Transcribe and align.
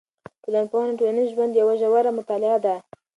ټولنپوهنه 0.43 0.91
د 0.93 0.97
ټولنیز 0.99 1.27
ژوند 1.33 1.53
یوه 1.61 1.73
ژوره 1.81 2.11
مطالعه 2.19 2.57
ده. 2.65 2.75